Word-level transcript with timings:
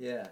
Yeah. 0.00 0.28